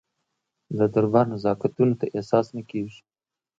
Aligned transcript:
د 0.77 0.79
دربار 0.93 1.25
نزاکتونه 1.33 1.93
ته 1.99 2.05
احساس 2.15 2.47
نه 2.55 2.63
کېږي. 2.69 2.99